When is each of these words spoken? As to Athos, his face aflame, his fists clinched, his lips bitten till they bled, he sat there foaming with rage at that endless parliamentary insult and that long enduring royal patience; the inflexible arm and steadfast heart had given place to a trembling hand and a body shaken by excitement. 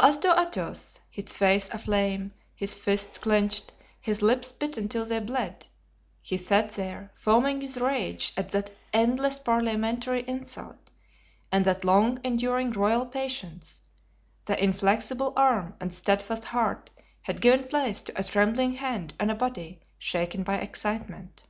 As 0.00 0.16
to 0.24 0.32
Athos, 0.32 0.98
his 1.10 1.36
face 1.36 1.68
aflame, 1.68 2.32
his 2.54 2.74
fists 2.74 3.18
clinched, 3.18 3.74
his 4.00 4.22
lips 4.22 4.50
bitten 4.50 4.88
till 4.88 5.04
they 5.04 5.20
bled, 5.20 5.66
he 6.22 6.38
sat 6.38 6.70
there 6.70 7.10
foaming 7.12 7.58
with 7.58 7.76
rage 7.76 8.32
at 8.34 8.48
that 8.52 8.70
endless 8.94 9.38
parliamentary 9.38 10.26
insult 10.26 10.88
and 11.52 11.66
that 11.66 11.84
long 11.84 12.18
enduring 12.24 12.70
royal 12.72 13.04
patience; 13.04 13.82
the 14.46 14.58
inflexible 14.64 15.34
arm 15.36 15.74
and 15.82 15.92
steadfast 15.92 16.44
heart 16.46 16.88
had 17.20 17.42
given 17.42 17.64
place 17.64 18.00
to 18.00 18.18
a 18.18 18.24
trembling 18.24 18.72
hand 18.72 19.12
and 19.20 19.30
a 19.30 19.34
body 19.34 19.80
shaken 19.98 20.44
by 20.44 20.54
excitement. 20.56 21.44